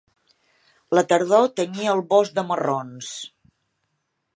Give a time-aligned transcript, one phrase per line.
[0.99, 3.15] La tardor tenyia el bosc de marrons.